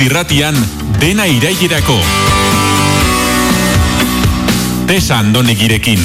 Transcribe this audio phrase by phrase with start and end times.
[0.00, 0.56] irratian
[1.00, 1.98] dena irailerako.
[4.86, 6.00] Tesa andonegirekin.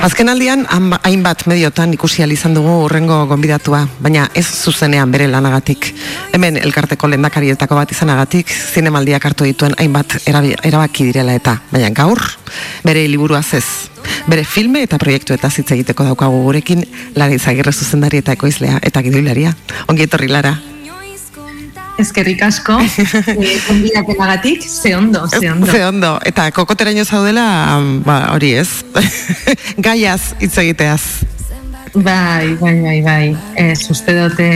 [0.00, 0.62] Azken aldian,
[1.04, 5.90] hainbat mediotan ikusi izan dugu urrengo gonbidatua, baina ez zuzenean bere lanagatik.
[6.32, 12.18] Hemen elkarteko lendakarietako bat izanagatik, zinemaldiak hartu dituen hainbat erabaki direla eta, baina gaur,
[12.82, 13.90] bere liburua ez.
[14.26, 16.82] Bere filme eta proiektu eta zitza egiteko daukagu gurekin,
[17.14, 19.52] Lara Izagirre zuzendari eta ekoizlea eta gidoilaria.
[19.86, 20.56] Ongi etorri, Lara
[22.00, 25.66] eskerrik asko, e, ze ondo, ze ondo.
[25.70, 27.46] Ze ondo, eta kokoteraino zaudela,
[28.04, 28.68] ba, hori ez,
[29.86, 31.02] gaiaz hitz egiteaz.
[31.94, 34.50] Bai, bai, bai, bai, ez, uste dute,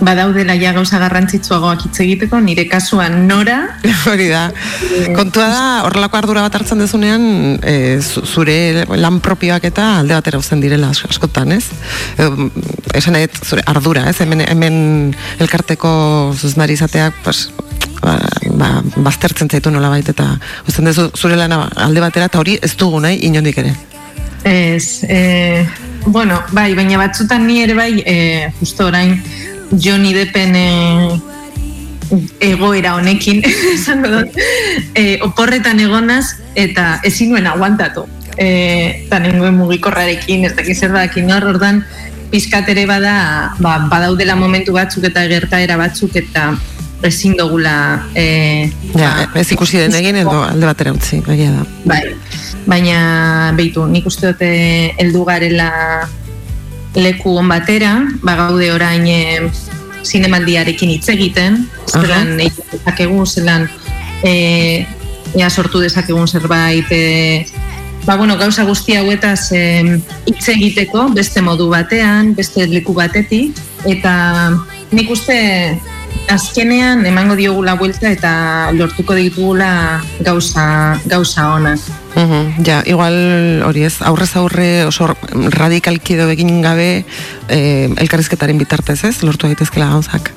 [0.00, 3.58] badaudela ja gauza garrantzitsuagoak hitz egiteko, nire kasuan nora.
[4.10, 4.48] Hori da.
[5.16, 10.62] Kontua da, horrelako ardura bat hartzen dezunean, e, zure lan propioak eta alde batera uzen
[10.64, 11.64] direla askotan, ez?
[12.18, 12.28] E,
[12.98, 14.18] esan edo, zure ardura, ez?
[14.24, 14.78] Hemen, hemen
[15.40, 15.90] elkarteko
[16.36, 17.48] zuznari izateak, pues,
[18.02, 18.18] ba,
[18.60, 20.28] ba, baztertzen zaitu nola baita eta
[20.68, 23.74] usten dezu zure lana alde batera eta hori ez dugu nahi inondik ere.
[24.46, 25.66] Ez, e,
[26.06, 29.16] bueno, bai, baina batzutan ni ere bai, e, justo orain,
[29.72, 30.68] Johnny Deppen e,
[32.40, 33.42] egoera honekin
[33.74, 34.36] esan dut
[34.94, 41.32] e, oporretan egonaz eta ezin nuen aguantatu e, eta nengoen mugikorrarekin ez dakiz zer dakin
[41.32, 41.82] hor ordan
[42.30, 46.52] pizkatere bada ba, badaudela momentu batzuk eta gertaera batzuk eta
[47.06, 51.64] ezin dugula e, ja, ez ikusi den egin edo alde batera utzi da.
[51.84, 52.00] Bai,
[52.66, 54.48] baina behitu, nik uste dute
[55.02, 56.08] eldu garela
[56.96, 59.50] leku on batera, ba gaude orain e,
[60.06, 63.68] zinemaldiarekin hitz egiten, zelan uh zelan
[64.24, 64.86] e,
[65.36, 67.46] ea sortu dezakegun zerbait e,
[68.06, 74.14] ba bueno, gauza guzti hauetaz e, egiteko beste modu batean, beste leku batetik eta
[74.92, 75.36] nik uste
[76.28, 81.80] azkenean emango diogula buelta eta lortuko ditugula gauza, gauza onak.
[82.16, 82.52] -huh.
[82.64, 87.04] Ja, igual hori ez, aurrez aurre oso radikalki edo egin gabe
[87.48, 90.32] eh, elkarrizketaren bitartez ez, lortu daitezkela gauzak.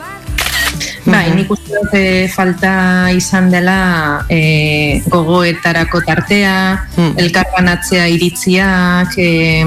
[1.09, 6.53] Bai, nik uste dute falta izan dela e, gogoetarako tartea,
[6.97, 7.15] mm.
[7.23, 9.65] elkarbanatzea iritziak, e,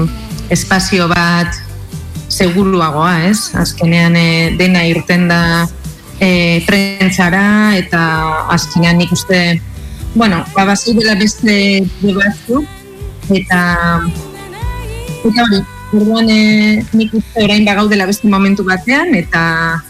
[0.53, 1.57] espazio bat
[2.31, 3.51] seguruagoa, ez?
[3.59, 4.27] Azkenean e,
[4.59, 5.41] dena irten da
[6.23, 8.01] e, trentzara eta
[8.55, 9.43] azkenean nik uste
[10.15, 12.61] bueno, babazu dela beste batzu,
[13.33, 13.61] eta
[15.23, 15.61] eta hori,
[15.93, 19.81] orduan e, nik uste orain dela beste momentu batean, eta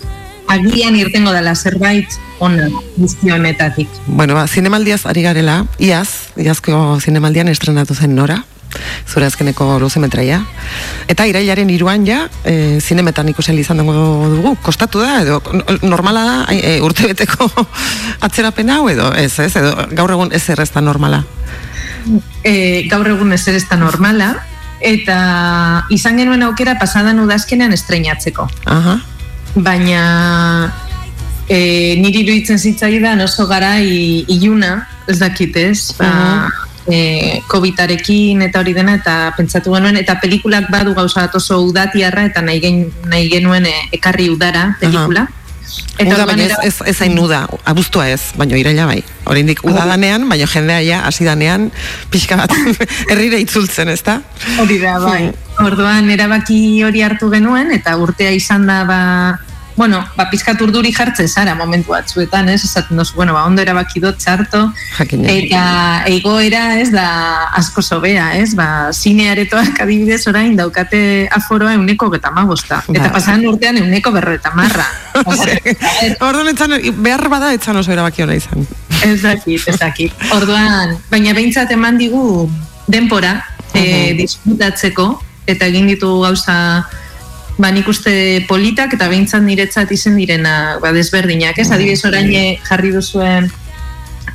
[0.47, 2.07] agian irtengo dela zerbait
[2.39, 3.89] ona guzti honetatik.
[4.07, 8.43] Bueno, ba, zinemaldiaz ari garela, iaz, iazko zinemaldian estrenatu zen nora,
[9.07, 10.41] zure azkeneko luze metraia.
[11.07, 13.95] Eta irailaren iruan ja, e, zinemetan ikusen izan dugu
[14.35, 15.41] dugu, kostatu da, edo
[15.81, 17.49] normala da, e, urte beteko
[18.27, 21.23] atzerapen hau, edo ez, ez, edo gaur egun ez errezta normala.
[22.43, 24.33] E, gaur egun ez errezta normala,
[24.83, 25.17] eta
[25.93, 28.49] izan genuen aukera pasadan udazkenean estreinatzeko.
[28.67, 28.97] Aha.
[29.55, 30.01] Baina
[31.47, 34.75] e, niri iruditzen zitzaidan oso gara iluna,
[35.07, 36.49] ez dakit ez, ba,
[36.87, 42.27] e, COVID-arekin eta hori dena eta pentsatu genuen eta pelikulak badu gauza bat oso udatiarra
[42.31, 45.27] eta nahi, gen, nahi genuen e, ekarri udara pelikula.
[45.97, 48.99] Eta Uda, baina ez, ez, hain nuda, abuztua ez, baina iraila bai.
[49.29, 51.69] Horindik uda danean, baina jendea ja, hasi danean,
[52.13, 52.53] pixka bat,
[53.11, 54.19] herrire itzultzen, ez da?
[54.61, 55.31] Hori da, bai.
[55.63, 58.99] Orduan, erabaki hori hartu genuen, eta urtea izan da, ba,
[59.75, 62.63] bueno, ba, pizkat urduri jartzen zara momentu batzuetan, ez?
[62.65, 64.61] Esaten dozu, bueno, ba, ondo erabaki dut txarto.
[64.99, 65.63] Eta
[66.11, 67.07] egoera, ez, da
[67.57, 68.53] asko sobea, ez?
[68.57, 72.83] Ba, zine aretoak adibidez orain daukate aforoa euneko geta magosta.
[72.87, 73.13] Eta ba.
[73.17, 74.85] pasan urtean euneko berreta marra.
[76.27, 78.67] Orduan etxan, behar bada etxan oso erabaki hona izan.
[79.03, 80.25] Ez dakit, ez dakit.
[80.35, 82.49] Orduan, baina behintzat eman digu
[82.87, 83.39] denpora,
[83.73, 84.17] uh -huh.
[84.17, 85.07] diskutatzeko,
[85.47, 86.85] eta egin ditu gauza
[87.57, 91.69] ba nik uste politak eta behintzat niretzat izen direna ba, desberdinak, ez?
[91.71, 92.31] Adibidez orain
[92.65, 93.51] jarri duzuen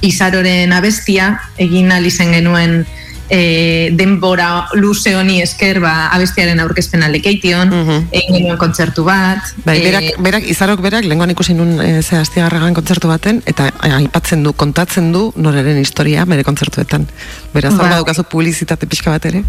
[0.04, 2.84] izaroren abestia, egin alizen genuen
[3.28, 8.00] e, denbora luze honi esker ba, abestiaren aurkezpen alekeition, uh -huh.
[8.10, 9.54] egin genuen kontzertu bat.
[9.64, 13.70] Bai, berak, e, berak, izarok berak, lehenkoan ikusi nun e, ze astiagarragan kontzertu baten, eta
[13.80, 17.06] aipatzen du, kontatzen du noreren historia bere kontzertuetan.
[17.52, 17.98] Beraz, ba.
[17.98, 19.44] dukazu publizitate pixka bat ere.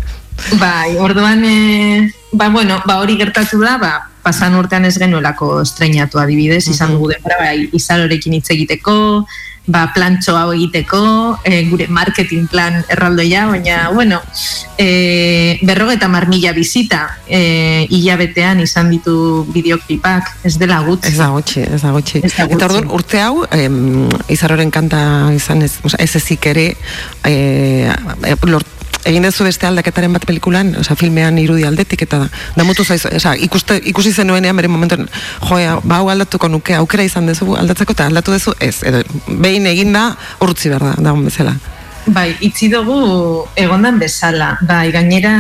[0.60, 6.20] Bai, orduan, e, ba, bueno, ba, hori gertatu da, ba, pasan urtean ez genuelako estreinatu
[6.20, 9.26] adibidez, izan dugu denbora, bai, izarorekin hitz egiteko,
[9.70, 11.02] ba, plantxo hau egiteko,
[11.46, 14.20] e, gure marketing plan erraldoia, baina, bueno,
[14.78, 21.14] e, berrogeta marmila bizita e, hilabetean izan ditu bideoklipak, ez dela gutxi.
[21.14, 22.24] Ez da gutxi, ez da gutxi.
[22.26, 25.02] Eta orduan, urte hau, em, izarroren kanta
[25.36, 26.72] izan ez, ez ezik ere,
[27.24, 27.36] e,
[28.50, 32.26] lort, egin dezu beste aldaketaren bat pelikulan, oza, filmean irudi aldetik, eta
[32.56, 35.00] da mutu zaiz, oza, ikuste, ikusi zenuenean bere momentu,
[35.48, 39.68] joa, ba, hau aldatuko nuke, aukera izan dezu aldatzeko, eta aldatu dezu, ez, edo, behin
[39.70, 40.12] egin da,
[40.44, 41.56] urtzi behar da, dagoen bezala.
[42.10, 43.00] Bai, itzi dugu
[43.60, 45.34] egondan bezala, bai, gainera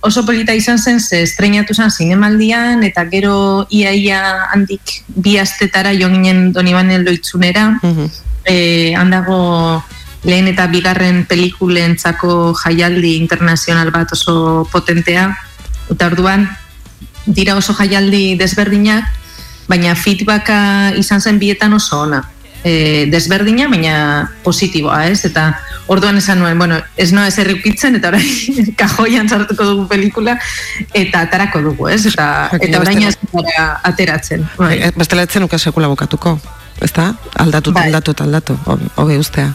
[0.00, 4.22] oso polita izan zen, ze estrenatu zen zinemaldian, eta gero iaia
[4.52, 8.10] handik bi astetara jo ginen Donibane loitzunera, uh -huh.
[8.44, 9.82] e, handago
[10.28, 15.30] lehen eta bigarren pelikulentzako jaialdi internazional bat oso potentea,
[15.90, 16.48] eta orduan
[17.26, 19.08] dira oso jaialdi desberdinak,
[19.68, 20.58] baina feedbacka
[21.00, 22.22] izan zen bietan oso ona.
[22.64, 23.94] E, desberdina, baina
[24.42, 25.22] positiboa, ez?
[25.28, 25.52] Eta
[25.88, 30.36] orduan esan nuen, bueno, ez noa ez errukitzen, eta orain kajoian sartuko dugu pelikula,
[30.92, 32.02] eta atarako dugu, ez?
[32.10, 33.14] Eta, eta orain ez
[33.92, 34.44] ateratzen.
[34.58, 34.76] Bai.
[34.98, 36.36] Bestela etzen uka sekula bukatuko,
[36.82, 37.12] ez da?
[37.38, 37.88] Aldatu, bai.
[37.88, 38.58] aldatu, aldatu,
[38.96, 39.52] hoge ustea.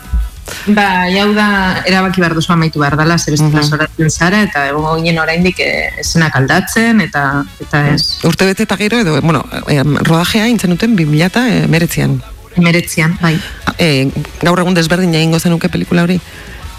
[0.68, 1.48] Ba, jau da,
[1.88, 4.10] erabaki behar duzu amaitu behar dela, ze bestela uh -huh.
[4.10, 5.60] zara, eta egon ginen oraindik
[6.00, 8.19] esenak aldatzen, eta, eta ez.
[8.24, 12.22] Urte bete eta gero, edo, bueno, eh, rodajea intzen duten 2000 eta eh, meretzian.
[12.56, 13.40] Meretzian, bai.
[13.78, 14.12] Eh,
[14.42, 16.19] gaur egun desberdin egingo zenuke pelikula hori?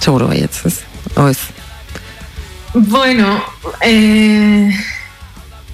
[0.00, 0.82] Seguro bai, ez?
[1.16, 1.38] O ez?
[2.74, 3.42] Bueno,
[3.80, 4.70] eh...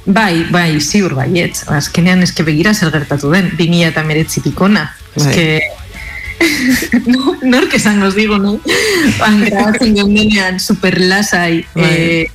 [0.07, 1.69] Bai, bai, ziur bai, ez.
[1.69, 4.97] Azkenean eske begira zer gertatu den, 2000 eta meretzi pikona.
[5.15, 5.61] Bai.
[7.07, 8.61] No, nork esan nos digo, no?
[9.19, 11.65] Ban, grabatzen geundenean super lasai.
[11.75, 11.91] Bai.
[11.91, 12.31] Eh,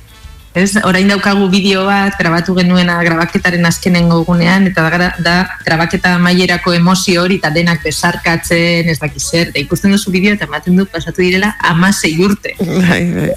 [0.56, 5.34] ez, orain daukagu bideo bat, grabatu genuena grabaketaren azkenen gunean, eta da, da
[5.66, 10.48] grabaketa mailerako emozio hori, eta denak besarkatzen, ez dakiz zer, eta ikusten duzu bideo, eta
[10.48, 12.56] ematen du, pasatu direla, amasei urte.
[12.62, 13.34] Bai, bai.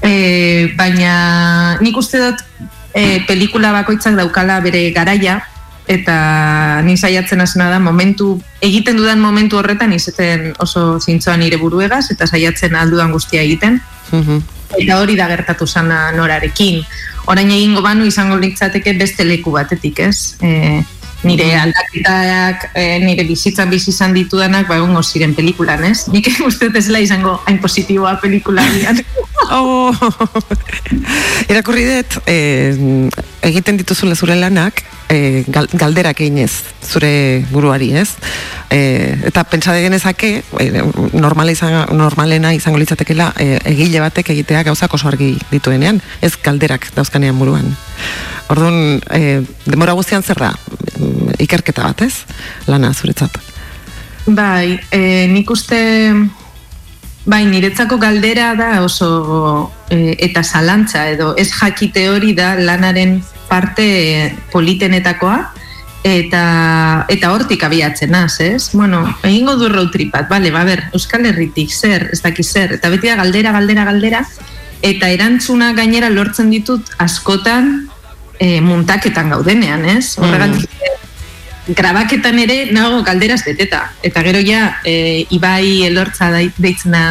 [0.00, 0.12] E,
[0.78, 2.38] baina nik uste dut
[2.96, 5.40] e, pelikula bakoitzak daukala bere garaia,
[5.90, 12.04] eta ni saiatzen hasena da momentu egiten dudan momentu horretan izeten oso zintzoan nire buruegaz
[12.14, 13.80] eta saiatzen aldudan guztia egiten.
[14.12, 14.38] Mhm.
[14.78, 16.84] Eta hori da gertatu sana norarekin.
[17.26, 20.36] Orain egingo banu izango litzateke beste leku batetik, ez?
[20.40, 20.80] E,
[21.26, 26.06] nire aldaketak, e, nire bizitzan bizi izan ditudanak, ba egongo ziren pelikulan, ez?
[26.08, 28.62] Nik uste ez izango hain positiboa pelikula
[29.58, 29.90] oh.
[31.50, 32.78] Irakurri dut, eh,
[33.42, 36.52] egiten dituzule zure lanak, e, galderak eginez
[36.86, 38.14] zure buruari, ez?
[38.70, 40.66] E, eta pentsa de genezake, e,
[41.50, 47.38] izan, normalena izango litzatekela e, egile batek egitea gauzak oso argi dituenean, ez galderak dauzkanean
[47.38, 47.74] buruan.
[48.48, 50.54] Orduan, e, demora guztian zerra,
[51.38, 52.24] ikerketa bat, ez?
[52.70, 53.40] Lana zuretzat.
[54.26, 55.80] Bai, e, nik uste...
[57.30, 63.18] Bai, niretzako galdera da oso e, eta zalantza edo ez jakite hori da lanaren
[63.50, 65.40] parte politenetakoa
[66.06, 66.44] eta
[67.12, 68.70] eta hortik abiatzen az, ez?
[68.72, 72.78] Bueno, egingo du road trip bat, vale, ba ber, Euskal Herritik zer, ez daki zer,
[72.78, 74.24] eta beti da galdera, galdera, galdera
[74.80, 77.90] eta erantzuna gainera lortzen ditut askotan
[78.38, 80.16] e, muntaketan gaudenean, ez?
[80.16, 80.24] Mm.
[80.24, 80.80] Horregatik
[81.76, 83.84] grabaketan ere nago galderaz beteta.
[84.02, 87.02] Eta gero ja, e, Ibai elortza deitzena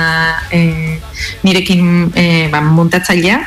[0.52, 1.00] e,
[1.46, 3.40] nirekin e, ba, muntatzailea,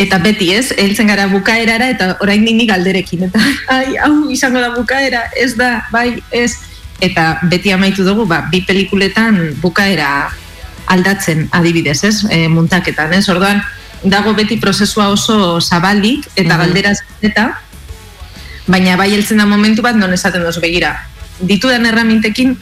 [0.00, 3.40] eta beti ez, heltzen gara bukaerara eta orain nini galderekin eta
[3.76, 6.54] ai, hau izango da bukaera, ez da, bai, ez.
[7.00, 10.28] Eta beti amaitu dugu, ba, bi pelikuletan bukaera
[10.92, 13.62] aldatzen adibidez, ez, e, muntaketan, ez, orduan
[14.04, 17.44] dago beti prozesua oso zabalik eta mm galderaz eta
[18.66, 20.94] baina bai heltzen da momentu bat non esaten dozu begira
[21.40, 22.56] ditudan erramintekin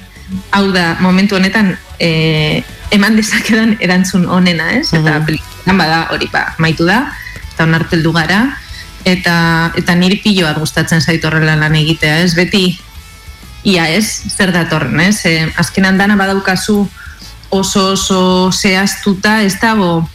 [0.50, 4.92] hau da momentu honetan e, eman dezakedan erantzun onena, ez?
[4.92, 7.12] Eta mm bada hori ba, maitu da,
[7.58, 8.44] eta onarteldu gara
[9.02, 12.36] eta eta niri piloa gustatzen zait horrela lan egitea, ez?
[12.38, 12.78] Beti
[13.66, 14.22] ia, ez?
[14.30, 15.24] Zer datorren, ez?
[15.26, 16.84] E, azkenan dana badaukazu
[17.50, 18.20] oso oso
[18.52, 20.06] zehaztuta, ez dago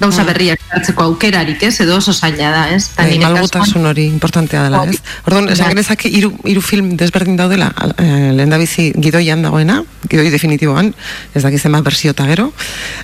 [0.00, 0.26] gauza mm.
[0.28, 1.74] berriak hartzeko aukerarik, ez?
[1.80, 2.88] Edo oso zaila da, ez?
[2.96, 4.98] Ta bai, malgutasun hori importantea dela, ez?
[5.24, 10.28] Orduan, esan genezak iru, iru film desberdin daudela, eh, lehen da bizi gidoian dagoena, gidoi
[10.34, 10.92] definitiboan,
[11.34, 12.50] ez dakiz ema bersio eta gero,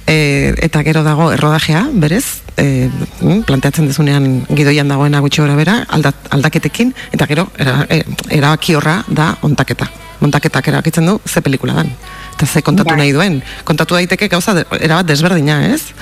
[0.07, 2.25] eh, eta gero dago errodajea, berez,
[2.57, 8.77] mm, planteatzen dezunean gidoian dagoena gutxi gora bera, aldat, aldaketekin, eta gero, era, eh, erabaki
[8.77, 9.89] horra da ontaketa.
[10.21, 11.97] Montaketak erabakitzen du, ze pelikula dan
[12.43, 12.99] eta ze kontatu bai.
[12.99, 13.43] nahi duen.
[13.65, 15.93] Kontatu daiteke gauza erabat desberdina, ez?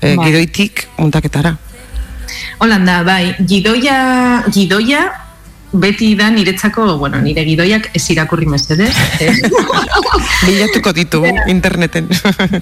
[0.00, 1.56] E, gidoitik muntaketara.
[2.58, 5.04] Holanda, bai, gidoia, gidoia
[5.76, 8.92] beti da niretzako, bueno, nire gidoiak ez irakurri mesedez.
[10.46, 12.08] Bilatuko ditu interneten.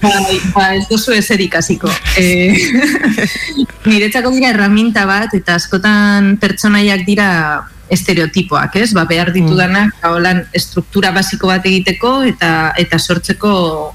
[0.01, 1.91] Bai, ba, ez duzu ezer ikasiko.
[2.17, 2.25] E,
[3.89, 7.29] niretzako dira erraminta bat, eta askotan pertsonaiak dira
[7.93, 8.91] estereotipoak, ez?
[8.97, 10.09] Ba, behar ditudanak, mm.
[10.09, 13.51] holan, estruktura basiko bat egiteko eta eta sortzeko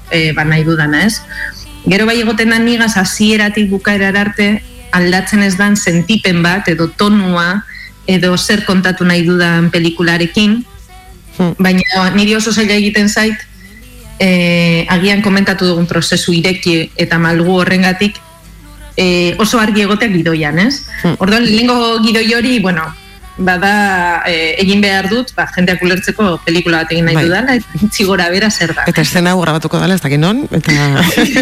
[0.09, 1.19] e, ba, nahi dudana, ez?
[1.89, 4.61] Gero bai egoten da nigaz, hasieratik bukaera arte,
[4.91, 7.63] aldatzen ez dan sentipen bat, edo tonua,
[8.07, 10.59] edo zer kontatu nahi dudan pelikularekin,
[11.37, 11.55] hmm.
[11.57, 13.47] baina niri oso zaila egiten zait,
[14.19, 18.19] e, agian komentatu dugun prozesu ireki eta malgu horrengatik,
[18.95, 20.83] e, oso argi egoteak gidoian, ez?
[21.01, 21.17] Hmm.
[21.17, 22.85] Orduan, lehenko gidoi hori, bueno,
[23.37, 27.23] bada e, egin behar dut, ba, jendeak ulertzeko pelikula bat egin nahi bai.
[27.27, 28.85] dudala, eta txigora bera zer da.
[28.91, 30.75] Eta escena hau grabatuko dala, ez dakit non, eta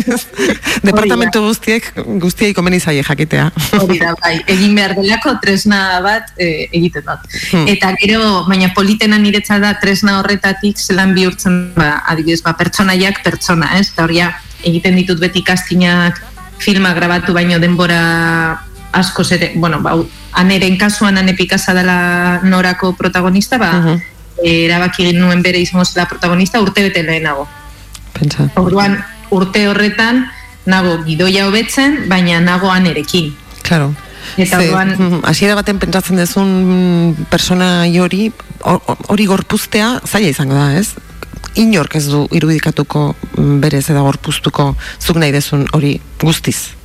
[0.90, 1.90] departamentu guztiek,
[2.22, 3.50] guztiei komen izai jakitea.
[3.80, 7.28] Hori da, bai, egin behar delako tresna bat e, egiten dut.
[7.52, 7.68] Hmm.
[7.74, 13.74] Eta gero, baina politena niretza da tresna horretatik zelan bihurtzen, ba, adibidez, ba, pertsonaiak pertsona,
[13.80, 13.90] ez?
[13.94, 16.20] Eta horia, egiten ditut beti kastinak
[16.60, 18.60] filma grabatu baino denbora
[18.92, 19.96] asko zere, bueno, ba,
[20.34, 24.02] aneren kasuan ane pikasa dela norako protagonista, ba, uh -huh.
[24.44, 27.48] erabaki nuen bere izango zela protagonista urte bete lehenago.
[28.14, 28.50] Pentsa.
[28.56, 30.30] Orduan, urte horretan,
[30.66, 33.36] nago gidoia hobetzen, baina nago anerekin.
[33.62, 33.94] Claro.
[34.38, 35.22] Eta orduan...
[35.24, 38.32] Asiera baten pentsatzen dezun persona hori,
[39.08, 40.94] hori gorpuztea, zaila izango da, ez?
[41.56, 46.79] Inork ez du irudikatuko berez eda gorpuztuko zuk nahi dezun hori guztiz.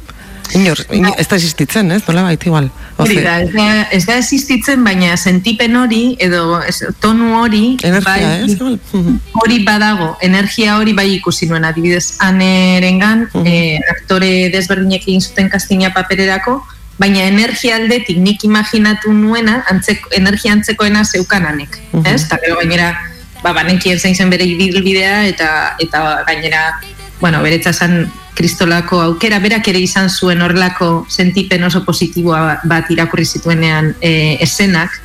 [0.53, 2.03] Inor, inor, ez da existitzen, ez?
[2.07, 2.69] Nola baita igual.
[3.01, 7.63] Hori da, ez da, ez da existitzen, baina sentipen hori, edo ez, tonu hori...
[7.83, 8.93] Energia, bai, ez?
[9.41, 15.51] Hori badago, energia hori bai ikusi nuen, adibidez, anerengan, uh eh, aktore desberdinek egin zuten
[15.51, 16.61] kastina papererako,
[17.01, 22.15] baina energia aldetik nik imaginatu nuena, antzeko, energia antzekoena zeukananek, uh -huh.
[22.15, 22.25] ez?
[22.25, 22.93] Eta gero gainera,
[23.43, 26.81] ba, banekien zein zen bere ibilbidea, eta, eta gainera,
[27.21, 33.25] bueno, beretza zan kristolako aukera, berak ere izan zuen horrelako sentipen oso positiboa bat irakurri
[33.25, 34.99] zituenean e, esenak,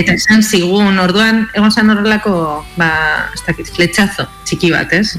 [0.00, 2.34] eta esan zigun, orduan, egon zan horrelako,
[2.76, 2.90] ba,
[3.34, 5.14] ez dakit, fletxazo, txiki bat, ez?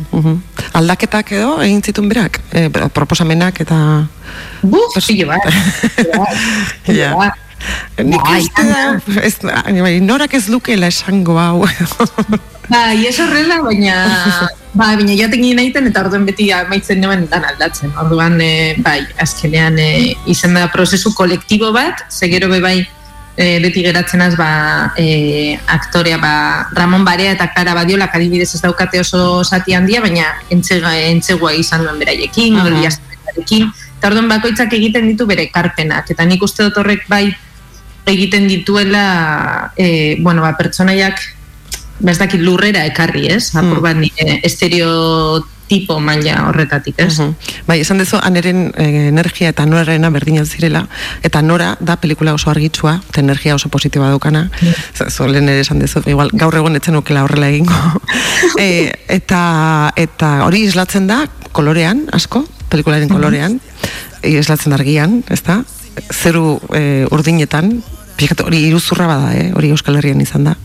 [0.76, 3.80] Aldaketak edo, egin zituen berak, e, proposamenak eta...
[4.64, 5.48] Buf, pilo bat.
[7.00, 7.14] ja.
[8.04, 8.84] Nik uste da,
[9.22, 11.64] ez, bai, norak ez lukela esango hau.
[12.74, 13.96] bai, ez horrela, baina
[14.74, 17.92] Ba, baina jaten ginen egiten eta orduan beti amaitzen nuen dan aldatzen.
[18.02, 22.80] Orduan, e, bai, azkenean e, izan da prozesu kolektibo bat, segero be bai
[23.38, 24.50] e, beti geratzen az, ba,
[24.98, 26.34] e, aktorea, ba,
[26.74, 31.86] Ramon Barea eta Kara Badiola, kadibidez ez daukate oso sati handia, baina entzega, entzegua izan
[31.86, 33.70] duen beraiekin, uh -huh.
[34.00, 37.28] eta orduan bakoitzak egiten ditu bere karpenak, eta nik uste dut horrek bai
[38.06, 41.22] egiten dituela, e, bueno, ba, pertsonaiak
[42.04, 43.54] bestakit lurrera ekarri, ez?
[43.56, 47.20] Apur bat nire estereotipo maila horretatik, ez?
[47.22, 47.32] Uh
[47.68, 50.84] Bai, esan dezu, aneren eh, energia eta norarena berdina zirela,
[51.24, 55.08] eta nora da pelikula oso argitsua, eta energia oso positiboa daukana, mm.
[55.08, 57.78] zo, ere esan dezu, igual, gaur egon etzen ukela horrela egingo.
[58.60, 62.44] e, eta, eta hori islatzen da, kolorean, asko,
[62.74, 63.62] pelikularen kolorean,
[64.24, 65.62] islatzen argian, ez da?
[66.12, 67.82] Zeru e, urdinetan,
[68.46, 69.52] hori iruzurra bada, eh?
[69.56, 70.56] hori Euskal Herrian izan da.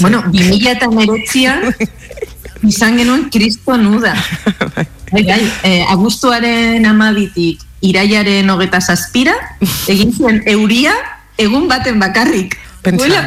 [0.00, 1.64] Bueno, 2000 eta meretzian
[2.66, 4.14] izan genuen kristo nuda.
[5.10, 9.32] Bai, bai, eh, agustuaren amabitik iraiaren hogeta zazpira,
[9.90, 10.92] egin zuen euria
[11.34, 12.54] egun baten bakarrik.
[12.84, 13.24] Pentsa.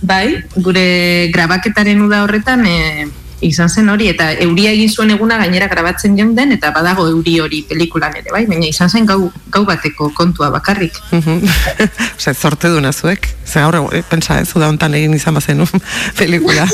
[0.00, 3.04] Bai, gure grabaketaren uda horretan, eh,
[3.42, 7.62] izan zen hori, eta euria egin zuen eguna gainera grabatzen joan eta badago euri hori
[7.68, 8.44] pelikulan ere, bai?
[8.46, 10.98] Baina izan zen gau, gau bateko kontua bakarrik.
[12.18, 13.28] Osa, zorte duna zuek?
[13.46, 15.64] Zer gaur, e, pentsa ez, da hontan egin izan bazen
[16.18, 16.66] pelikula.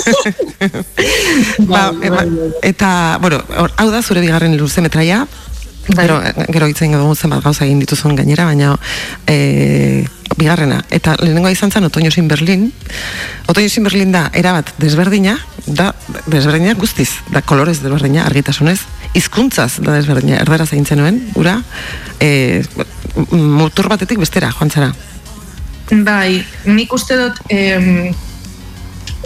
[1.72, 2.26] ba, bai, bai.
[2.62, 3.42] eta, bueno,
[3.76, 4.82] hau da zure bigarren luze
[5.88, 6.20] Gero,
[6.52, 8.74] gero itzen dugu zenbat gauza egin dituzun gainera, baina
[9.26, 10.04] e,
[10.36, 10.82] bigarrena.
[10.92, 12.68] Eta lehenengoa izan zen Otoño sin Berlin.
[13.48, 15.94] Otoño sin Berlin da, erabat desberdina, da
[16.26, 18.80] desberdina guztiz, da kolorez desberdina, argitasunez,
[19.14, 21.56] hizkuntzaz da desberdina, erdera zaintzen nuen, ura,
[22.20, 22.62] e,
[23.32, 24.92] mutur batetik bestera, joan zara.
[25.88, 28.12] Bai, nik uste dut, eh,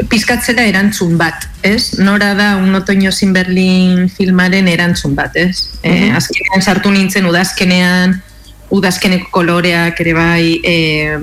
[0.08, 1.99] pizkatzera erantzun bat, ez?
[1.99, 5.68] Nora da un otoño sin Berlin filmaren erantzun bat, ez?
[5.82, 6.16] -hmm.
[6.16, 8.22] azkenean sartu nintzen udazkenean,
[8.70, 11.18] udazkeneko koloreak ere bai, e,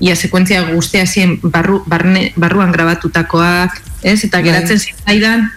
[0.00, 4.24] ia sekuentzia guztia zien barru, barne, barruan grabatutakoak, ez?
[4.24, 4.48] Eta bai.
[4.48, 5.50] geratzen zitzaidan,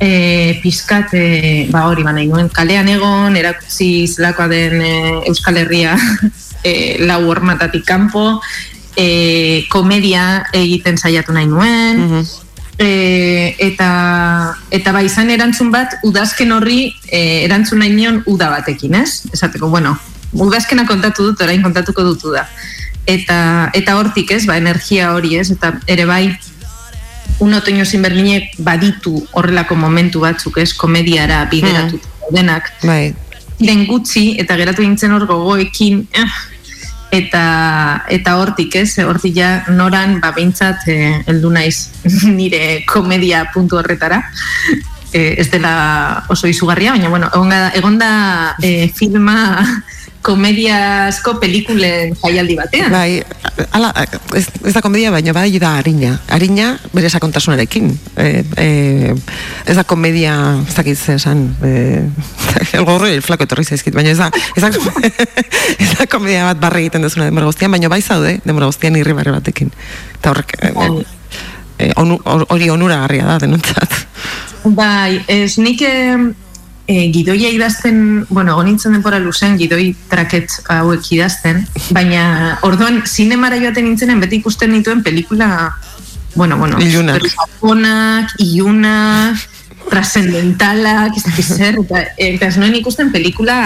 [0.00, 4.94] e, pizkat, e, ba hori, ba nuen, kalean egon, erakutsi zelakoa den e,
[5.30, 5.96] Euskal Herria
[6.64, 8.40] e, lau hormatatik kanpo,
[8.96, 12.24] e, komedia egiten saiatu nahi nuen, mm
[12.82, 19.22] eta, eta bai izan erantzun bat, udazken horri e, erantzun nahi nion uda batekin, ez?
[19.32, 19.96] Esateko, bueno,
[20.32, 22.46] udazkena kontatu dut, orain kontatuko dutu da.
[23.06, 25.50] Eta, eta hortik, ez, ba, energia hori, ez?
[25.54, 26.36] Eta ere bai,
[27.42, 28.02] un otoño sin
[28.58, 32.34] baditu horrelako momentu batzuk, ez, komediara bideratu mm.
[32.34, 32.72] denak.
[32.82, 33.14] Bai.
[33.62, 36.30] Den gutxi, eta geratu nintzen hor gogoekin, eh,
[37.12, 41.92] eta eta hortik, ez, hortik ja noran ba beintzat eh, heldu naiz
[42.38, 44.22] nire komedia puntu horretara.
[45.12, 48.12] Eh, ez dela oso izugarria, baina bueno, egonda egonda
[48.64, 49.60] eh, filma
[50.22, 52.92] komediazko pelikulen jaialdi batean.
[52.94, 53.22] Bai,
[53.74, 53.90] ala,
[54.38, 56.14] ez, ez da komedia, baina bai da harina.
[56.30, 57.90] Harina, bere sakontasunarekin.
[58.16, 58.68] E, e,
[59.66, 61.72] ez da komedia, ez dakit esan, e,
[62.78, 64.70] el gorro el flako etorri zaizkit, baina ez da, ez da,
[65.82, 69.16] ez da komedia bat barre egiten dezuna demora guztian, baina bai zaude, demora guztian irri
[69.18, 69.74] barre batekin.
[70.20, 70.90] Eta horrek, e, bai.
[71.82, 73.98] e, hori onura garria da, denuntzat.
[74.62, 75.82] Bai, ez nik
[76.92, 81.64] e, gidoia idazten, bueno, gonintzen denpora luzen gidoi traket hauek idazten,
[81.96, 85.72] baina orduan zinemara joaten nintzenen beti ikusten dituen pelikula,
[86.34, 89.48] bueno, bueno, ilunak, ilunak,
[89.88, 93.56] trascendentalak, ez dakiz zer, eta, eta ez noen ikusten pelikula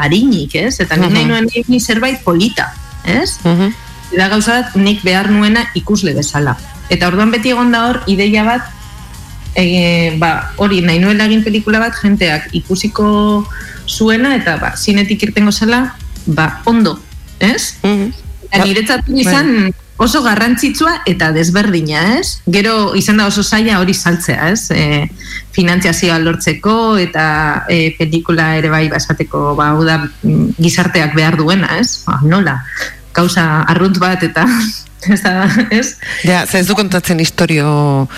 [0.00, 0.78] harinik, ez?
[0.80, 1.26] Eta uh -huh.
[1.28, 2.72] noen ni zerbait polita,
[3.04, 3.40] ez?
[3.44, 3.72] Uh -huh.
[4.12, 6.56] Eta gauza nik behar nuena ikusle bezala.
[6.88, 8.73] Eta orduan beti egon da hor, ideia bat,
[9.56, 13.46] e, ba, hori nahi nuen egin pelikula bat jenteak ikusiko
[13.88, 15.96] zuena eta ba, zinetik irtengo zela
[16.26, 16.98] ba, ondo,
[17.38, 17.78] ez?
[17.82, 18.12] Mm -hmm.
[18.64, 19.20] Niretzatu bai.
[19.20, 22.40] izan oso garrantzitsua eta desberdina, ez?
[22.46, 24.70] Gero izan da oso zaila hori saltzea, ez?
[24.70, 25.08] E,
[25.54, 30.08] finantziazioa lortzeko eta e, pelikula ere bai basateko ba, da,
[30.58, 32.04] gizarteak behar duena, ez?
[32.06, 32.64] Ba, nola?
[33.12, 34.46] Kauza arrunt bat eta
[35.14, 35.96] ez da, ez?
[36.24, 38.08] Ja, ez du kontatzen historio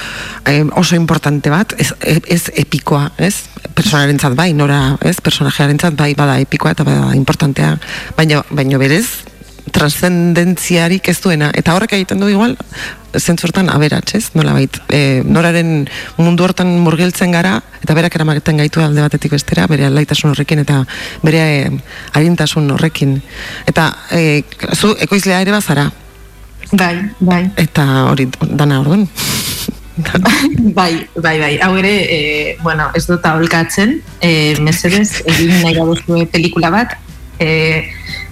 [0.46, 3.34] eh, oso importante bat, ez, ez epikoa, ez?
[3.76, 5.18] Personaren bai, nora, ez?
[5.20, 7.76] Personajearen bai, bada epikoa eta bada importantea,
[8.16, 9.06] baina, baina berez,
[9.74, 12.54] transcendentziarik ez duena, eta horrek egiten du igual,
[13.16, 14.24] zentzurtan aberatz, ez?
[14.36, 15.88] Nola bait, e, noraren
[16.20, 20.82] mundu hortan murgiltzen gara, eta berak eramaten gaitu alde batetik bestera, bere alaitasun horrekin, eta
[21.24, 21.70] bere e,
[22.14, 23.18] harintasun horrekin.
[23.66, 24.42] Eta, e,
[24.76, 25.90] zu, ekoizlea ere bazara,
[26.72, 27.42] Bai, bai.
[27.56, 29.06] Eta hori dana orduan.
[30.78, 31.58] bai, bai, bai.
[31.62, 36.96] Hau ere, e, bueno, ez dut aholkatzen, e, mesedez, egin nahi gabuzue pelikula bat,
[37.38, 37.86] e,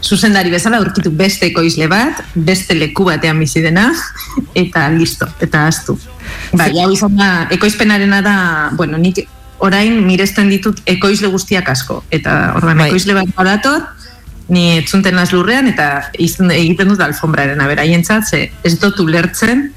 [0.05, 3.89] zuzendari bezala urkitu beste ekoizle bat, beste leku batean bizi dena,
[4.55, 5.97] eta listo, eta astu.
[6.53, 8.37] Bai, hau izan da, ekoizpenarena da,
[8.77, 9.25] bueno, nik
[9.65, 12.91] orain miresten ditut ekoizle guztiak asko, eta orduan bai.
[12.91, 13.87] ekoizle bat badator,
[14.49, 19.71] ni etzunten naz lurrean eta izten, egiten dut alfombraren aberaientzat, ze ez dut ulertzen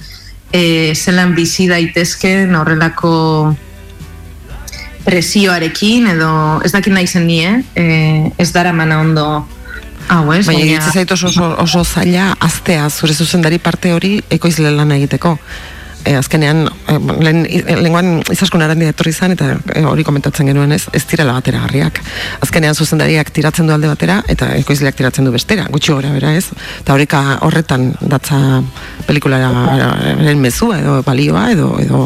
[0.52, 3.56] e, zelan bizi daitezken horrelako
[5.08, 6.32] presioarekin edo
[6.66, 8.28] ez dakit nahi zen nie, eh?
[8.38, 9.28] ez dara mana ondo
[10.10, 10.46] hau ez.
[10.48, 11.06] Baina, baina...
[11.14, 15.38] oso, oso, oso zaila aztea zure zuzendari parte hori ekoizle lan egiteko
[16.08, 17.44] e, azkenean, e, lehen,
[17.84, 22.00] lenguan izaskun arandi etorri izan, eta e, hori komentatzen genuen ez, ez direla batera garriak.
[22.46, 26.46] Azkenean zuzendariak tiratzen du alde batera, eta ekoizleak tiratzen du bestera, gutxi gora bera ez.
[26.82, 28.40] Eta horreka horretan datza
[29.08, 29.52] pelikulara
[30.38, 32.04] mezua edo balioa edo, edo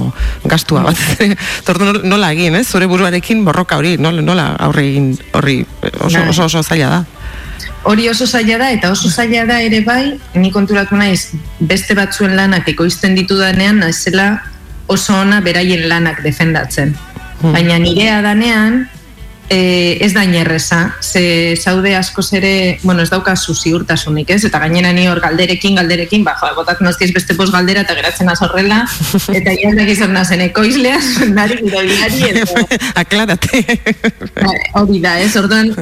[0.49, 1.05] gastua bat.
[1.67, 2.67] Tortu nola egin, ez?
[2.71, 5.61] Zure buruarekin borroka hori, nola, nola aurre egin horri
[5.99, 7.01] oso, oso, oso zaila da
[7.83, 12.35] hori oso zaila da, eta oso zaila da ere bai, ni konturatu naiz, beste batzuen
[12.35, 14.41] lanak ekoizten ditu danean, naizela
[14.87, 16.95] oso ona beraien lanak defendatzen.
[17.41, 17.53] Hmm.
[17.53, 18.83] Baina nirea danean,
[19.51, 24.45] e, ez da inerreza, ze zaude asko ere, bueno, ez dauka ziurtasunik, ez?
[24.47, 28.31] Eta gainera ni hor galderekin, galderekin, ba, jo, botak nozkiz beste pos galdera eta geratzen
[28.31, 28.85] azorrela,
[29.39, 31.01] eta iazak izan nazen ekoizlea,
[31.35, 32.63] nari, irabilari, eta...
[33.03, 33.65] Aklarate.
[34.39, 35.35] Ba, hori da, ez?
[35.35, 35.73] Orduan,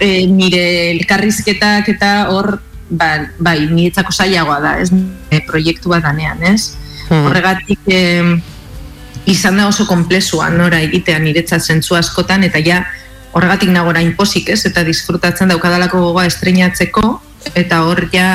[0.00, 0.64] e, nire
[0.94, 2.54] elkarrizketak eta hor,
[2.88, 4.88] ba, bai, niretzako zailagoa da, ez?
[5.28, 6.72] E, proiektu bat danean, ez?
[7.10, 7.28] Hmm.
[7.28, 8.40] Horregatik, eh,
[9.26, 12.84] izan da oso komplezua nora egitea niretzat zentzu askotan eta ja
[13.32, 17.04] horregatik nagora inpozik ez eta disfrutatzen daukadalako gogoa estreinatzeko
[17.54, 18.28] eta hor ja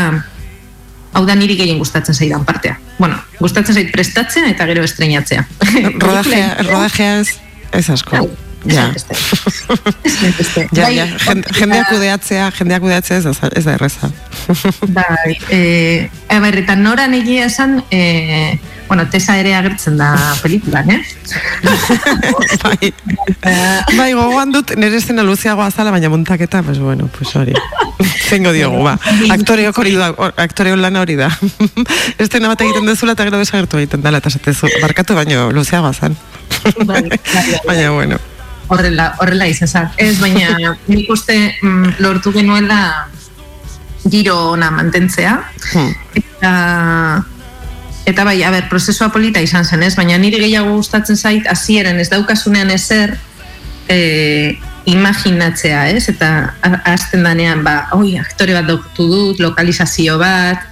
[1.13, 2.77] hau da niri gehien gustatzen zaidan partea.
[2.99, 5.45] Bueno, gustatzen zait prestatzen eta gero estreinatzea.
[6.03, 7.17] Rodajea, rodajea
[7.73, 8.27] ez asko.
[8.67, 8.89] Ja.
[10.75, 11.05] ja, ja,
[11.55, 14.09] jendeak kudeatzea, jendeak kudeatzea ez, ez da erreza.
[14.97, 20.09] bai, eh, eta noran egia esan, eh, bueno, tesa ere agertzen da
[20.41, 20.99] pelikulan, eh?
[22.63, 22.89] bai,
[23.93, 27.53] bai gogoan dut, nire escena luzeagoa azala, baina montaketa, pues bueno, pues hori.
[28.29, 28.97] Zengo diogu, ba.
[29.29, 30.09] Aktoreok hori da,
[30.41, 31.29] aktoreo lan hori da.
[32.23, 36.17] Estena bat egiten dezula eta gero desagertu egiten dela, eta zatezu, barkatu baino luzeagoa zan.
[36.65, 37.45] Bai, bai, bai.
[37.69, 38.17] baina, bueno.
[38.69, 43.07] Horrela, horrela izan Ez, baina nik uste mm, lortu genuela
[44.09, 45.41] giro ona mantentzea.
[45.73, 45.93] Hmm.
[46.17, 46.51] Eta
[48.09, 49.93] Eta bai, a ber, prozesua polita izan zen, ez?
[49.97, 53.13] Baina nire gehiago gustatzen zait, hasieran ez daukasunean ezer
[53.85, 54.57] e,
[54.89, 56.07] imaginatzea, ez?
[56.09, 56.29] Eta
[56.89, 60.65] hasten danean, ba, oi, aktore bat doktu dut, lokalizazio bat,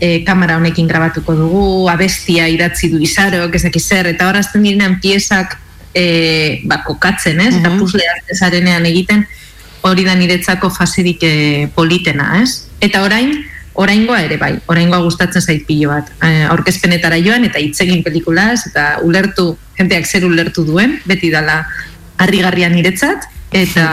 [0.00, 4.96] e, kamera honekin grabatuko dugu, abestia idatzi du izarok, ezak zer, eta hor hasten direnean
[5.02, 5.58] piezak
[5.92, 7.52] e, ba, kokatzen, ez?
[7.60, 9.26] Eta puzlea ezarenean egiten,
[9.84, 12.64] hori da niretzako faserik e, politena, ez?
[12.80, 13.36] Eta orain,
[13.78, 16.10] oraingoa ere bai, oraingoa gustatzen zait pilo bat.
[16.26, 21.62] Eh, aurkezpenetara joan eta hitz egin pelikulaz eta ulertu, jenteak zer ulertu duen, beti dala
[22.18, 23.86] harrigarria niretzat eta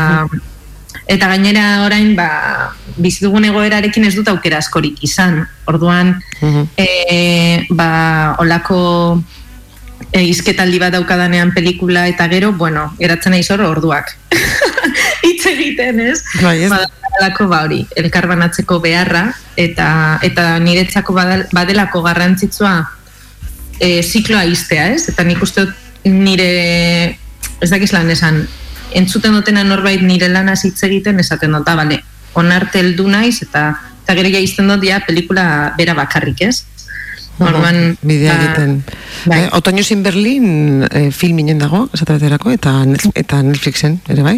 [1.14, 5.44] eta gainera orain ba bizi dugun egoerarekin ez dut aukera askorik izan.
[5.70, 9.22] Orduan eh ba olako
[10.12, 14.16] e, izketaldi bat daukadanean pelikula eta gero, bueno, geratzen nahi zor orduak.
[15.46, 16.24] Hitz egiten, ez?
[16.42, 16.72] Bai, ez?
[16.72, 19.28] Badalako ba hori, elkarbanatzeko beharra,
[19.58, 21.16] eta eta niretzako
[21.54, 22.74] badelako garrantzitsua
[23.80, 25.08] e, zikloa iztea, ez?
[25.12, 25.68] Eta nik uste
[26.06, 27.18] nire,
[27.62, 28.44] ez dakiz lan esan,
[28.96, 32.02] entzuten dutena norbait nire lana hitz egiten, esaten dut, ah, bale,
[32.34, 33.74] onarte heldu naiz, eta
[34.06, 36.64] eta gero ja izten dut, ja, pelikula bera bakarrik, ez?
[37.40, 38.76] Orduan, bidea ba, egiten.
[39.26, 39.40] Bai.
[39.44, 42.78] Eh, Otoño sin Berlin eh, filminen dago, esatraterako, eta,
[43.14, 44.38] eta Netflixen, ere bai.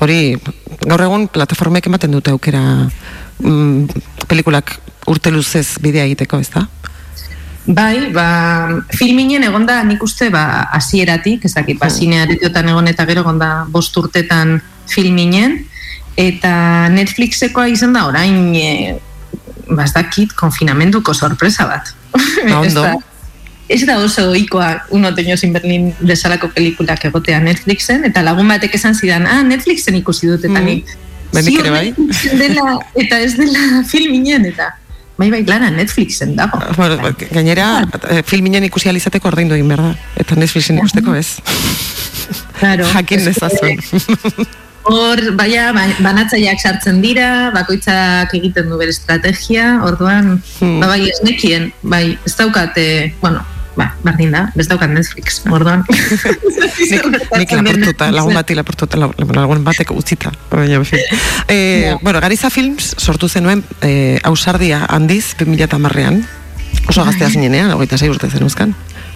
[0.00, 0.38] Hori,
[0.86, 2.62] gaur egun plataformek ematen dute aukera
[3.42, 6.64] mm, pelikulak urte luzez bidea egiteko, ez da?
[7.68, 8.28] Bai, ba,
[8.96, 12.68] filminen egonda nik uste ba, asieratik, ez dakit, ba, hmm.
[12.72, 14.56] egon eta gero egonda bost urtetan
[14.88, 15.66] filminen,
[16.16, 18.96] eta Netflixekoa izan da orain, e,
[19.68, 21.92] ba, ez dakit, konfinamenduko sorpresa bat.
[22.62, 22.86] Ondo.
[23.68, 28.78] Ez da oso oikoa un otoño sin Berlin desalako pelikulak egotea Netflixen, eta lagun batek
[28.78, 30.64] esan zidan, ah, Netflixen ikusi dut, eta mm.
[30.64, 30.96] nik,
[31.32, 31.88] Benik ere bai?
[32.40, 34.70] Dela, eta ez dela filminen, eta
[35.18, 36.60] bai bai lara Netflixen dago.
[36.62, 37.12] Ah, bueno, bai.
[37.30, 38.22] gainera, ah.
[38.24, 39.92] filminen ikusi alizateko ordaindu egin behar da,
[40.24, 41.36] eta Netflixen ikusteko ez.
[42.58, 42.88] Claro.
[42.94, 43.84] Jakin dezazuen.
[44.88, 45.68] Hor, baina,
[46.00, 50.80] banatzaileak sartzen dira, bakoitzak egiten du bere estrategia, orduan, hmm.
[50.80, 52.86] ba, bai, ez nekien, bai, ez daukate,
[53.20, 53.42] bueno,
[53.76, 55.84] ba, bardin da, ez daukat Netflix, orduan.
[55.92, 57.04] nik,
[57.36, 60.32] nik laportuta, lagun bati laportuta, lagun batek utzita.
[60.50, 60.80] Baina,
[61.52, 66.22] eh, bueno, Gariza Films sortu zenuen eh, ausardia handiz, 2000 marrean,
[66.88, 68.48] oso gaztea zinenean, hogeita zei urte zen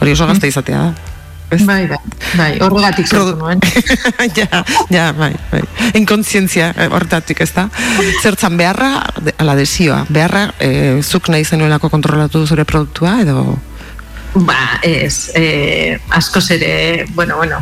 [0.03, 1.12] hori oso gazte izatea da.
[1.53, 1.99] Bai, bai,
[2.33, 3.61] bai, horregatik sortu nuen.
[4.39, 5.61] ja, ja, bai, bai.
[5.99, 7.67] Inkontzientzia eh, horretatik ez da.
[8.23, 8.95] Zertzan beharra,
[9.37, 13.59] ala desioa, beharra, eh, zuk nahi zenuelako kontrolatu zure produktua, edo...
[14.33, 17.61] Ba, ez, eh, asko zere, bueno, bueno,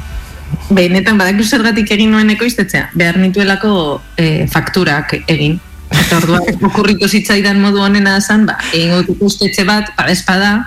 [0.70, 3.72] behinetan badak zergatik egin nuen ekoiztetzea, behar nituelako
[4.16, 5.58] eh, fakturak egin.
[5.90, 10.60] Eta orduan, okurriko zitzaidan modu honena zan, ba, egin ikusteetxe bat, espada,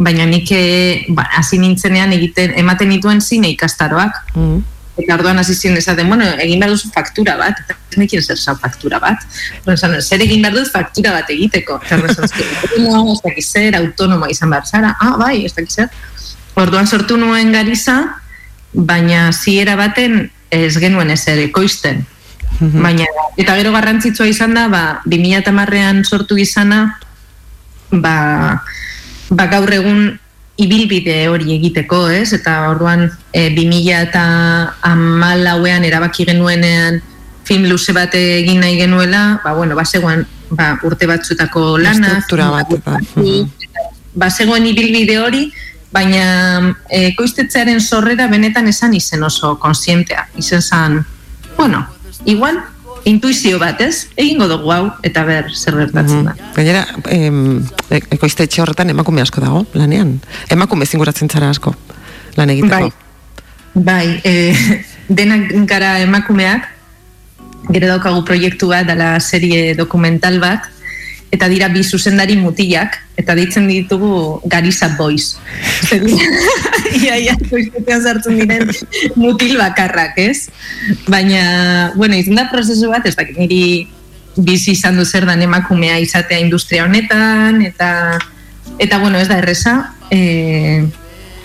[0.00, 4.22] baina nik eh, ba, hasi nintzenean egiten ematen dituen zine ikastaroak.
[4.34, 4.60] Mm.
[5.00, 8.36] Eta orduan hasi ziren esaten, bueno, egin behar duzu faktura bat, eta ez nekien zer
[8.36, 9.22] zau faktura bat.
[9.76, 11.78] Zan, zer egin behar duz faktura bat egiteko.
[12.80, 15.88] No, ez dakiz zer, autonomo izan behar zara, ah, bai, ez dakiz zer.
[16.60, 17.96] Orduan sortu nuen gariza,
[18.72, 22.04] baina ziera baten ez genuen ez ere koizten.
[22.58, 22.82] Mhm.
[22.82, 23.06] Baina,
[23.40, 26.82] eta gero garrantzitsua izan da, ba, 2008an sortu izana,
[27.90, 28.60] ba,
[29.30, 30.10] ba, gaur egun
[30.60, 32.32] ibilbide hori egiteko, ez?
[32.36, 34.24] Eta orduan e, 2000 eta
[34.90, 37.00] amalauean erabaki genuenean
[37.48, 39.84] film luze bat egin nahi genuela, ba, bueno, ba,
[40.50, 42.68] ba, urte batzutako lana, struktura bat,
[44.14, 45.48] ba, zegoen ibilbide hori,
[45.90, 51.00] baina e, koiztetzearen sorrera benetan esan izen oso konsientea, izen zan,
[51.56, 51.86] bueno,
[52.24, 52.60] igual,
[53.04, 54.08] intuizio bat, ez?
[54.16, 56.34] Egingo dugu hau, eta ber, zer gertatzen da.
[56.34, 56.82] Mm Gainera,
[57.14, 60.18] em, e, ekoizte etxe horretan emakume asko dago, lanean.
[60.50, 61.74] Emakume zinguratzen zara asko,
[62.36, 62.90] lan egiteko.
[63.74, 64.34] Bai, bai e,
[65.20, 66.68] denak gara emakumeak,
[67.70, 70.68] gero daukagu proiektu bat, dala serie dokumental bat,
[71.30, 75.38] eta dira bi zuzendari mutilak, eta deitzen ditugu Garisa Boys.
[77.02, 78.66] ia, ia, koiztetean zartzen diren
[79.14, 80.50] mutil bakarrak, ez?
[81.06, 83.86] Baina, bueno, izan da prozesu bat, ez dakit niri
[84.36, 88.18] bizi izan du zer dan emakumea izatea industria honetan, eta
[88.80, 90.82] eta bueno, ez da erresa, e,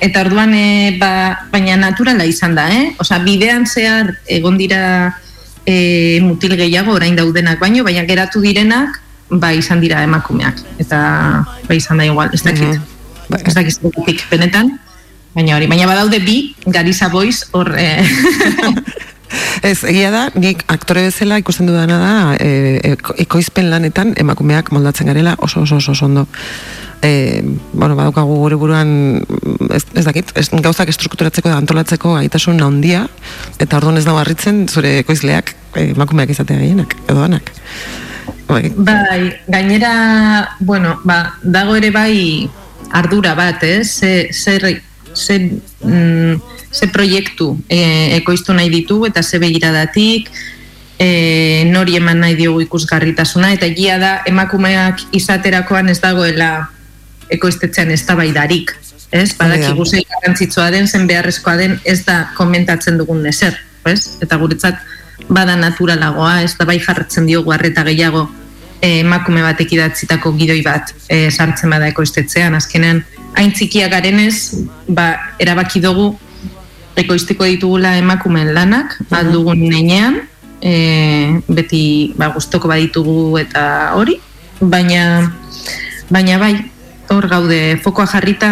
[0.01, 2.93] eta orduan, e, ba, baina naturala izan da, eh?
[3.01, 4.81] Osa, bidean zehar egon dira
[5.65, 10.99] e, mutil gehiago orain daudenak baino, baina geratu direnak, ba izan dira emakumeak, eta
[11.67, 12.81] ba izan da igual, ez dakit, mm
[13.31, 13.47] -hmm.
[13.47, 14.79] ez dakit, ez benetan,
[15.33, 17.75] baina hori, baina badaude bi, Garisa Boys, hor...
[17.77, 18.03] E,
[19.65, 22.93] Ez, egia da, nik aktore bezala ikusten dudana da, e,
[23.25, 26.25] ekoizpen lanetan emakumeak moldatzen garela oso oso oso ondo.
[27.03, 27.41] E,
[27.73, 28.89] bueno, badaukagu gure buruan,
[29.73, 33.05] ez, ez dakit, ez, gauzak estrukturatzeko da antolatzeko gaitasun handia
[33.59, 37.51] eta orduan ez da harritzen zure ekoizleak emakumeak izatea gehienak, edo anak.
[38.47, 38.71] Bai.
[38.77, 42.49] bai, gainera, bueno, ba, dago ere bai
[42.93, 43.83] ardura bat, eh?
[43.83, 45.49] Ze, zer, zer,
[45.81, 47.79] mm, ze proiektu e,
[48.19, 50.29] ekoiztu nahi ditu eta ze begiradatik
[50.99, 56.67] e, nori eman nahi diogu ikusgarritasuna eta egia da emakumeak izaterakoan ez dagoela
[57.31, 58.75] ekoiztetzean ez tabaidarik
[59.15, 59.31] ez?
[59.37, 64.17] Badaki guzei garrantzitsua den, zen beharrezkoa den, ez da komentatzen dugun neser, ez?
[64.23, 64.81] Eta guretzat
[65.29, 68.27] bada naturalagoa, ez da bai jarratzen diogu arreta gehiago
[68.81, 73.03] e, emakume batek idatzitako gidoi bat e, sartzen bada ekoiztetzean, azkenean
[73.35, 76.13] hain txikia garenez, ba, erabaki dugu
[76.95, 79.17] ekoizteko ditugula emakumeen lanak, mhm.
[79.19, 80.21] aldugun neinean,
[80.61, 83.65] e, beti ba, guztoko baditugu eta
[83.97, 84.19] hori,
[84.61, 85.33] baina,
[86.09, 86.53] baina bai,
[87.11, 88.49] hor gaude, fokoa jarrita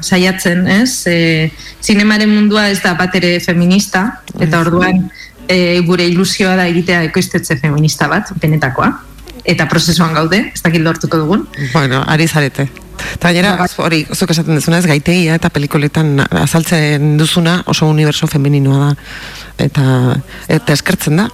[0.00, 1.04] saiatzen, ez?
[1.10, 1.50] E,
[1.84, 4.06] zinemaren mundua ez da bat ere feminista,
[4.38, 5.08] eta orduan
[5.50, 8.92] e, gure ilusioa da egitea ekoiztetze feminista bat, benetakoa,
[9.44, 11.48] eta prozesuan gaude, ez dakit lortuko dugun.
[11.72, 12.68] Bueno, ari zarete.
[13.00, 18.28] Eta gainera, ba, hori, zuk esaten duzuna ez, gaitegia eta pelikoletan azaltzen duzuna oso universo
[18.28, 18.90] femeninoa da.
[19.60, 19.84] Eta,
[20.48, 21.26] eta eskertzen da.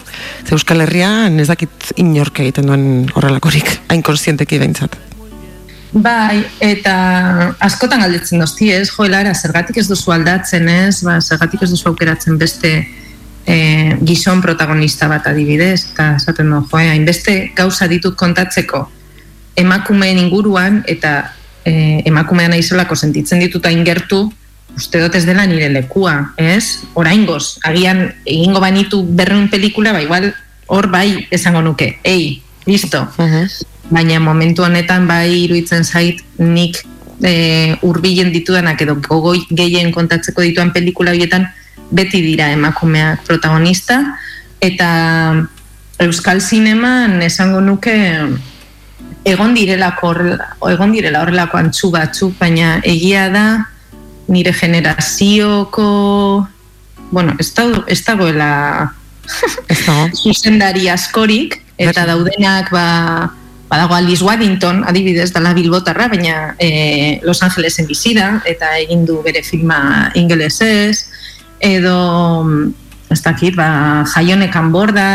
[0.47, 4.97] Ze Euskal Herrian ez dakit inork egiten duen horrelakorik, hain konsienteki behintzat.
[5.93, 6.95] Bai, eta
[7.63, 12.39] askotan galdetzen dozti ez, joelara, zergatik ez duzu aldatzen ez, ba, zergatik ez duzu aukeratzen
[12.39, 12.73] beste
[13.47, 18.87] e, gizon protagonista bat adibidez, eta esaten du, joe, hainbeste gauza ditut kontatzeko
[19.57, 21.33] emakumeen inguruan, eta
[21.65, 24.27] e, emakumean aizolako sentitzen dituta ingertu,
[24.77, 26.83] uste dut ez dela nire lekua, ez?
[26.95, 30.35] Oraingoz, agian egingo banitu berreun pelikula, ba igual
[30.67, 33.07] hor bai esango nuke, ei, listo.
[33.89, 36.83] Baina momentu honetan bai iruditzen zait nik
[37.23, 41.47] e, urbilen ditudanak edo gogoi gehien kontatzeko dituan pelikula horietan
[41.91, 44.01] beti dira emakumeak protagonista.
[44.61, 44.91] Eta
[46.03, 47.97] Euskal Zineman esango nuke
[49.27, 50.13] egon direlako
[50.71, 53.47] egon direla horrelako antzu batzuk, baina egia da
[54.29, 55.89] nire generazioko
[57.11, 58.93] bueno, ez, da, ez dagoela
[60.23, 62.87] zuzendari askorik eta daudenak ba,
[63.71, 69.43] badago Alice Waddington adibidez dala bilbotarra, baina e, Los Angelesen bizida eta egin du bere
[69.47, 71.07] filma ingelesez
[71.61, 72.43] edo
[73.11, 75.09] ez dakit, ba, jaionekan borda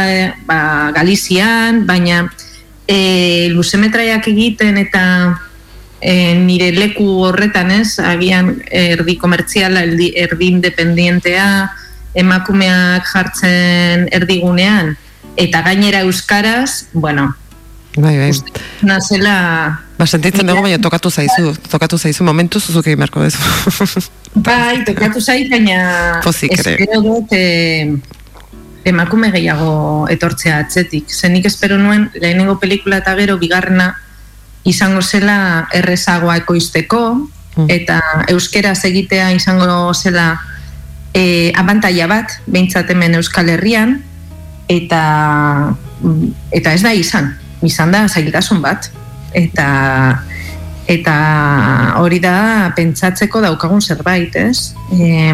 [0.47, 2.23] ba, Galizian, baina
[2.87, 5.03] e, luzemetraiak egiten eta
[5.99, 11.47] e, nire leku horretan ez, agian erdi komertziala, erdi, erdi independientea,
[12.15, 14.95] emakumeak jartzen erdigunean,
[15.39, 17.31] eta gainera euskaraz, bueno,
[17.97, 18.31] Bai, bai.
[18.87, 19.81] Nazela...
[20.01, 24.01] Ba, sentitzen dugu, baina tokatu zaizu, tokatu zaizu momentu zuzuk egin beharko dezu.
[24.47, 25.81] bai, tokatu zaizu, baina...
[26.25, 26.71] Pozik, ere.
[26.73, 27.85] Espero dut, eh,
[28.89, 31.11] emakume gehiago etortzea atzetik.
[31.13, 33.91] Zenik espero nuen lehenengo pelikula eta gero bigarrena
[34.65, 37.67] izango zela errezagoa ekoizteko mm.
[37.69, 37.99] eta
[38.33, 40.31] euskera egitea izango zela
[41.13, 43.99] e, abantaia bat, behintzat hemen Euskal Herrian
[44.65, 45.03] eta
[46.57, 48.89] eta ez da izan, izan da zailtasun bat
[49.33, 49.67] eta
[50.91, 51.15] eta
[52.01, 54.73] hori da pentsatzeko daukagun zerbait, ez?
[54.91, 55.33] E,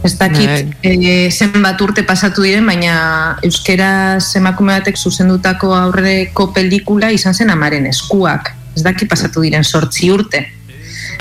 [0.00, 7.36] Ez dakit e, zenbat urte pasatu diren, baina euskera emakume batek zuzendutako aurreko pelikula izan
[7.36, 8.48] zen amaren eskuak.
[8.72, 10.46] Ez dakit pasatu diren sortzi urte.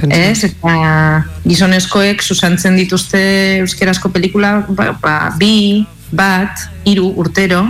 [0.08, 3.20] Ez, eta gizonezkoek zuzantzen dituzte
[3.66, 5.84] euskarazko pelikula ba, ba, bi,
[6.16, 7.66] bat, hiru urtero,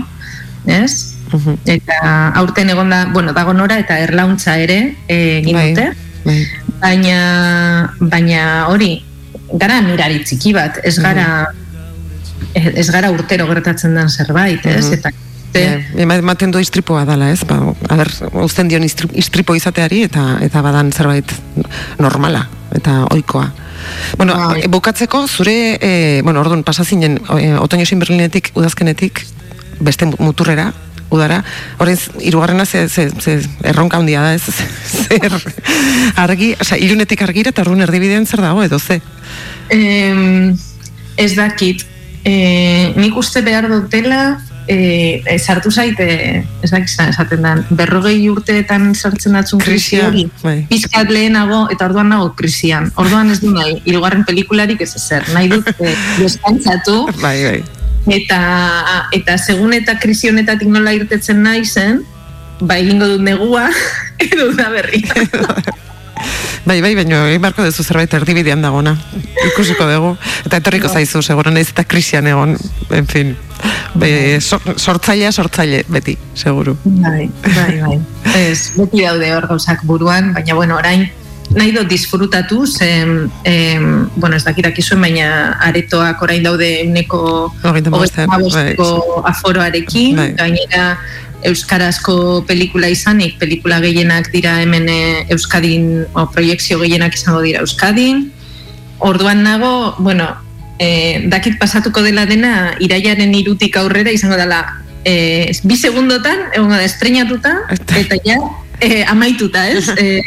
[0.69, 1.17] ez?
[1.65, 1.99] Eta
[2.41, 5.91] aurten egon da, bueno, dago nora eta erlauntza ere eh, egin bai, dute.
[6.25, 6.39] Bai.
[6.79, 7.19] Baina,
[7.99, 8.93] baina hori,
[9.51, 11.05] gara mirari txiki bat, ez mhm.
[11.05, 11.47] gara
[12.53, 14.85] ez gara urtero gertatzen den zerbait, ez?
[14.89, 14.93] Mm
[15.49, 17.41] Eta ematen du istripoa dala, ez?
[17.49, 17.55] Ba,
[17.89, 18.11] a ber,
[18.45, 21.31] uzten dion istripo izateari eta eta badan zerbait
[21.97, 22.43] normala
[22.77, 23.47] eta ohikoa.
[24.19, 24.67] Bueno, bai.
[24.69, 29.25] bukatzeko zure eh bueno, ordun pasa zinen e, otoño sin berlinetik udazkenetik
[29.79, 30.73] beste muturrera
[31.09, 31.43] udara.
[31.77, 34.43] Horren, irugarrena ze, ze, ze erronka handia da, ez?
[35.05, 35.35] Zer
[36.15, 39.01] argi, oza, ilunetik argira eta orduan erdibidean zer dago, edo ze?
[39.69, 40.53] Eh,
[41.17, 41.85] ez dakit.
[42.23, 49.33] Eh, nik uste behar dutela eh, sartu zaite, ez dakit esaten da, berrogei urteetan sartzen
[49.33, 50.59] datzun krisi hori, bai.
[50.69, 52.91] pizkat lehenago eta orduan nago krisian.
[53.01, 57.01] Orduan ez du nahi, irugarren pelikularik ez ezer, nahi dut eh, deskantzatu.
[57.17, 57.59] Bai, bai.
[58.09, 58.39] Eta,
[59.13, 62.01] eta segun eta krisi honetatik nola irtetzen nahi zen,
[62.61, 63.69] ba egingo dut negua,
[64.29, 65.13] edo da berria.
[66.69, 68.91] Bai, bai, baina egin barko duzu zerbait erdibidean dagona.
[69.47, 70.09] Ikusiko dugu.
[70.45, 72.57] Eta etorriko zaizu, seguro nahiz eta krisian egon,
[72.93, 73.31] en fin.
[73.97, 74.11] Be,
[74.43, 76.75] sortzailea, sortzaile, beti, seguru.
[76.83, 77.95] Bai, bai, bai.
[78.43, 81.07] Ez, beti daude hor gauzak buruan, baina, bueno, orain,
[81.55, 85.29] nahi dut disfrutatu, zen, em, bueno, ez dakirak izuen, baina
[85.65, 88.75] aretoak orain daude uneko bai.
[89.31, 90.29] aforoarekin, bai.
[90.37, 90.97] gainera,
[91.49, 98.29] euskarazko pelikula izanik, pelikula gehienak dira hemen eh, euskadin, o proiektzio gehienak izango dira euskadin.
[98.99, 100.27] Orduan nago, bueno,
[100.79, 104.63] e, dakit pasatuko dela dena, iraiaren irutik aurrera izango dela
[105.07, 108.39] e, bi segundotan, egon da estrenatuta, eta ja,
[108.79, 109.89] e, amaituta, ez?
[109.99, 110.21] E,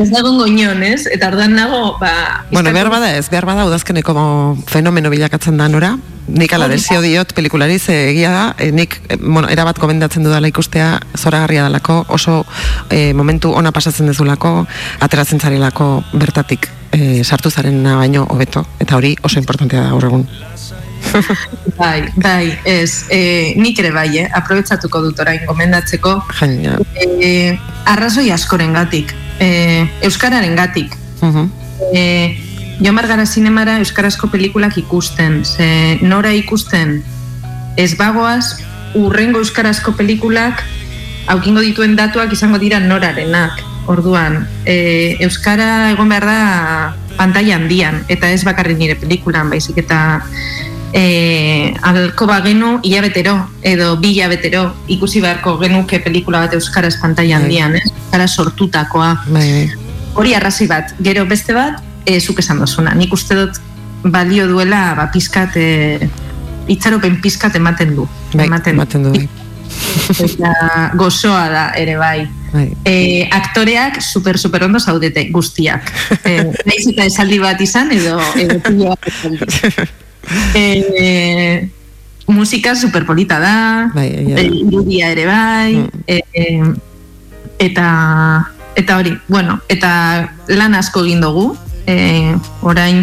[0.00, 1.04] ez dago goñon, ez?
[1.10, 2.46] Eta orduan nago, ba...
[2.50, 4.14] Bueno, behar bada ez, behar bada udazkeneko
[4.70, 5.92] fenomeno bilakatzen da nora.
[6.30, 11.00] Nik ala desio diot pelikulari ze egia da, e, nik, bueno, erabat komendatzen dudala ikustea
[11.18, 12.44] zoragarria dalako, oso
[12.88, 14.64] e, momentu ona pasatzen dezulako,
[15.00, 20.26] ateratzen zarilako bertatik e, sartu zaren baino hobeto, eta hori oso importantea da gaur egun.
[21.80, 24.28] bai, bai, ez, e, nik ere bai, eh?
[24.34, 26.16] aprobetsatuko dut orain gomendatzeko.
[26.40, 26.78] Jaina.
[26.94, 27.58] E,
[27.90, 30.96] arrazoi askoren gatik, e, euskararen gatik.
[31.20, 31.48] Uh -huh.
[31.92, 32.36] e,
[32.80, 37.02] jo margara zinemara euskarazko pelikulak ikusten, ze nora ikusten
[37.76, 38.60] ez bagoaz,
[38.94, 40.64] urrengo euskarazko pelikulak
[41.30, 43.60] aukingo dituen datuak izango dira norarenak.
[43.90, 46.40] Orduan, e, euskara egon behar da
[47.16, 50.22] pantalla handian, eta ez bakarri nire pelikulan, baizik eta
[50.92, 57.42] e, alko bagenu hilabetero edo bi hilabetero ikusi beharko genuke pelikula bat euskaraz pantalla bai.
[57.42, 57.82] handian, eh?
[57.84, 59.12] euskara sortutakoa.
[59.28, 59.90] Bai, bai.
[60.14, 62.94] Hori arrazi bat, gero beste bat, e, zuk esan dozuna.
[62.94, 63.60] Nik uste dut
[64.02, 66.08] balio duela ba, pizkat, e,
[66.70, 68.08] itxaropen pizkat ematen du.
[68.34, 69.14] Bai, ematen, ematen du.
[69.14, 69.28] Bai.
[70.26, 70.50] Eta
[70.98, 72.26] gozoa da ere bai.
[72.50, 72.66] bai.
[72.84, 75.92] E, aktoreak super super ondo zaudete guztiak.
[76.30, 78.58] E, Naiz eta esaldi bat izan edo edo
[80.54, 81.68] e,
[82.26, 84.08] musika superpolita da bai,
[84.62, 85.88] irudia ere bai mm.
[86.06, 86.18] e,
[87.58, 87.88] eta
[88.76, 91.50] eta hori, bueno, eta lan asko egin dugu
[91.86, 93.02] e, orain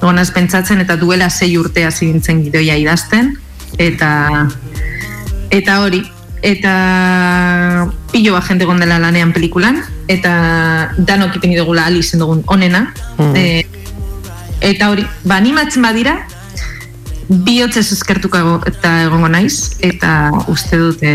[0.00, 3.36] egonaz pentsatzen eta duela sei urtea zigintzen gidoia idazten
[3.78, 4.10] eta
[5.52, 6.02] eta hori
[6.42, 6.72] eta
[8.10, 9.78] pilo bat jente gondela lanean pelikulan
[10.10, 10.32] eta
[10.98, 13.36] danok ipini dugula alizen dugun onena mm.
[13.36, 13.62] e,
[14.72, 16.16] eta hori, ba animatzen badira
[17.46, 21.12] bihotzez eskertuko eta egongo naiz, eta uste dute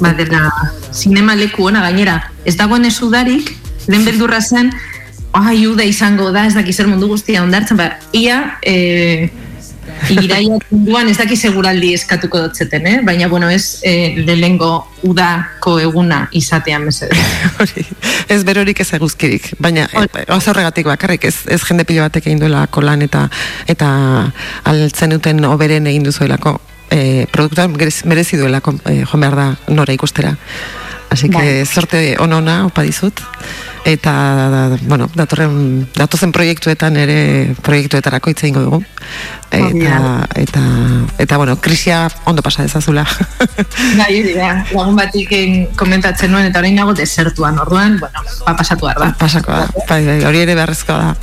[0.00, 0.48] badela
[0.92, 2.18] sinema leku ona gainera.
[2.44, 3.52] Ez dagoen ez udarik,
[3.86, 4.72] lehen beldurra zen,
[5.32, 9.30] ai, uda izango da, ez dakiz mundu guztia ondartzen, ba, ia, e,
[10.24, 12.96] iraia munduan ez daki seguraldi eskatuko dotzeten, eh?
[13.06, 14.72] baina bueno, ez eh, lehengo
[15.06, 17.18] udako eguna izatean mesedez.
[18.34, 22.66] ez berorik ez eguzkirik, baina eh, horregatik bakarrik ez, ez jende pilo batek egin duela
[22.66, 23.28] kolan eta
[23.68, 23.90] eta
[24.64, 26.58] altzen duten oberen egin duzuelako
[26.90, 27.68] eh, produktua
[28.04, 30.36] merezi duelako eh, joan behar da nora ikustera.
[31.10, 31.66] Así que bai.
[31.66, 33.20] sorte onona opa dizut
[33.84, 38.80] eta bueno, datorren datozen proiektuetan ere proiektuetarako hitze eingo dugu.
[39.50, 40.60] Eta, eta,
[41.18, 43.02] eta, bueno, krisia ondo pasa dezazula.
[43.98, 45.32] Bai, dira, lagun batik
[45.80, 49.10] komentatzen nuen, eta hori nago desertuan, orduan, bueno, pa pasatu behar da.
[49.18, 51.16] Pasako da, bai, bai, hori ere beharrezko da.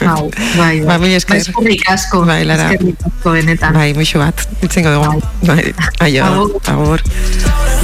[0.00, 0.98] Bai, bai, bai.
[1.04, 1.42] Ba, esker.
[1.42, 2.24] Eskerrik asko.
[2.24, 2.70] Bai, lara.
[2.72, 3.76] Eskerrik asko benetan.
[3.76, 5.20] Bai, muixo bat, itzengo dugu.
[5.44, 5.74] Bai,
[6.08, 7.04] aio, agur.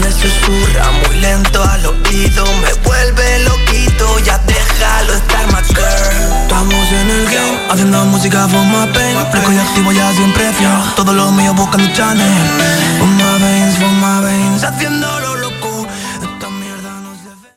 [0.01, 6.43] Me susurra muy lento al oído, me vuelve loquito tú ya déjalo estar, my girl.
[6.43, 9.17] Estamos en el game, haciendo música for my pain.
[9.31, 12.27] Fresco y activo ya siempre fiel, todos los míos buscando channel.
[12.99, 15.30] For my veins, for my veins, haciéndolo